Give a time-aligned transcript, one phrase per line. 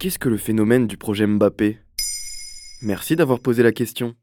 [0.00, 1.78] Qu'est-ce que le phénomène du projet Mbappé?
[2.80, 4.14] Merci d'avoir posé la question.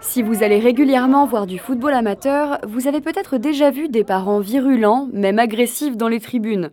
[0.00, 4.38] Si vous allez régulièrement voir du football amateur, vous avez peut-être déjà vu des parents
[4.38, 6.70] virulents, même agressifs dans les tribunes.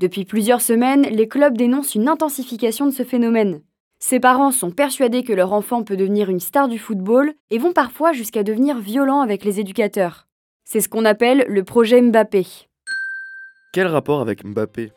[0.00, 3.62] Depuis plusieurs semaines, les clubs dénoncent une intensification de ce phénomène.
[4.00, 7.72] Ces parents sont persuadés que leur enfant peut devenir une star du football et vont
[7.72, 10.26] parfois jusqu'à devenir violents avec les éducateurs.
[10.64, 12.44] C'est ce qu'on appelle le projet Mbappé.
[13.72, 14.90] Quel rapport avec Mbappé?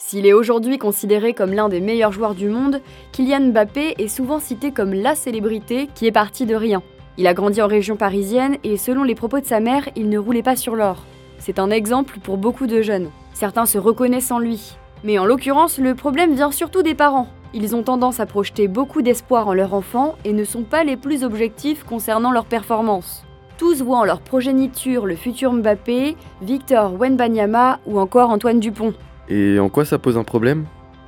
[0.00, 2.80] S'il est aujourd'hui considéré comme l'un des meilleurs joueurs du monde,
[3.10, 6.84] Kylian Mbappé est souvent cité comme la célébrité qui est partie de rien.
[7.16, 10.16] Il a grandi en région parisienne et selon les propos de sa mère, il ne
[10.16, 11.02] roulait pas sur l'or.
[11.40, 13.10] C'est un exemple pour beaucoup de jeunes.
[13.34, 14.76] Certains se reconnaissent en lui.
[15.02, 17.26] Mais en l'occurrence, le problème vient surtout des parents.
[17.52, 20.96] Ils ont tendance à projeter beaucoup d'espoir en leur enfant et ne sont pas les
[20.96, 23.24] plus objectifs concernant leur performance.
[23.56, 28.94] Tous voient en leur progéniture le futur Mbappé, Victor Wenbanyama ou encore Antoine Dupont.
[29.28, 30.64] Et en quoi ça pose un problème?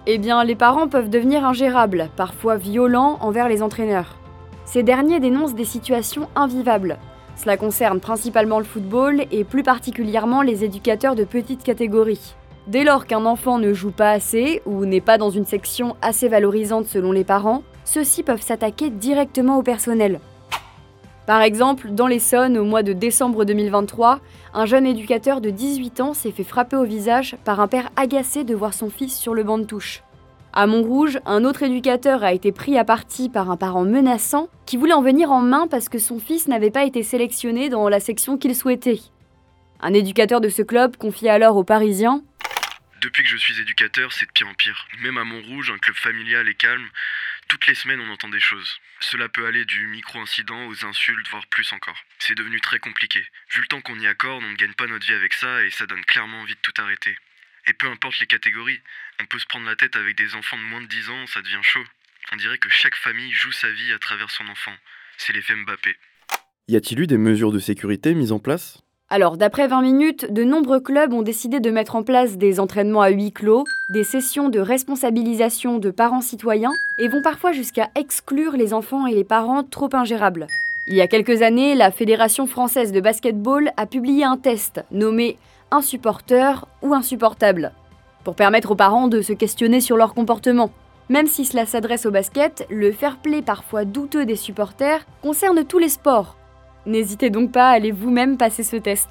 [0.07, 4.17] Eh bien, les parents peuvent devenir ingérables, parfois violents envers les entraîneurs.
[4.65, 6.99] Ces derniers dénoncent des situations invivables.
[7.37, 12.35] Cela concerne principalement le football et plus particulièrement les éducateurs de petite catégorie.
[12.67, 16.29] Dès lors qu'un enfant ne joue pas assez ou n'est pas dans une section assez
[16.29, 20.21] valorisante selon les parents, ceux-ci peuvent s'attaquer directement au personnel.
[21.31, 24.19] Par exemple, dans l'Essonne, au mois de décembre 2023,
[24.53, 28.43] un jeune éducateur de 18 ans s'est fait frapper au visage par un père agacé
[28.43, 30.03] de voir son fils sur le banc de touche.
[30.53, 34.77] À Montrouge, un autre éducateur a été pris à partie par un parent menaçant qui
[34.77, 38.01] voulait en venir en main parce que son fils n'avait pas été sélectionné dans la
[38.01, 38.99] section qu'il souhaitait.
[39.81, 42.25] Un éducateur de ce club confie alors aux Parisiens
[43.01, 44.87] depuis que je suis éducateur, c'est de pire en pire.
[45.03, 46.87] Même à Montrouge, un club familial et calme,
[47.51, 48.79] toutes les semaines on entend des choses.
[49.01, 51.99] Cela peut aller du micro-incident aux insultes, voire plus encore.
[52.21, 53.19] C'est devenu très compliqué.
[53.53, 55.71] Vu le temps qu'on y accorde, on ne gagne pas notre vie avec ça et
[55.71, 57.19] ça donne clairement envie de tout arrêter.
[57.67, 58.81] Et peu importe les catégories,
[59.21, 61.43] on peut se prendre la tête avec des enfants de moins de 10 ans, ça
[61.43, 61.85] devient chaud.
[62.31, 64.77] On dirait que chaque famille joue sa vie à travers son enfant.
[65.19, 65.97] C'est l'effet Mbappé.
[66.69, 68.81] Y a-t-il eu des mesures de sécurité mises en place?
[69.13, 73.03] Alors, d'après 20 minutes, de nombreux clubs ont décidé de mettre en place des entraînements
[73.03, 78.53] à huis clos, des sessions de responsabilisation de parents citoyens et vont parfois jusqu'à exclure
[78.53, 80.47] les enfants et les parents trop ingérables.
[80.87, 85.37] Il y a quelques années, la Fédération française de basketball a publié un test nommé
[85.73, 87.73] Insupporteur ou insupportable
[88.23, 90.71] pour permettre aux parents de se questionner sur leur comportement.
[91.09, 95.79] Même si cela s'adresse au basket, le fair play parfois douteux des supporters concerne tous
[95.79, 96.37] les sports,
[96.87, 99.09] N'hésitez donc pas à aller vous-même passer ce test.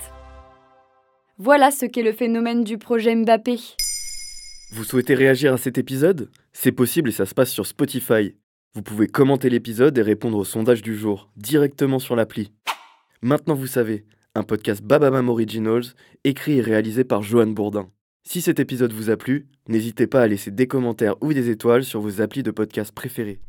[1.38, 3.58] Voilà ce qu'est le phénomène du projet Mbappé.
[4.72, 6.30] Vous souhaitez réagir à cet épisode?
[6.52, 8.36] C'est possible et ça se passe sur Spotify.
[8.74, 12.52] Vous pouvez commenter l'épisode et répondre au sondage du jour directement sur l'appli.
[13.22, 14.06] Maintenant vous savez,
[14.36, 15.86] un podcast Bababam Originals
[16.24, 17.90] écrit et réalisé par Johan Bourdin.
[18.24, 21.84] Si cet épisode vous a plu, n'hésitez pas à laisser des commentaires ou des étoiles
[21.84, 23.40] sur vos applis de podcast préférés.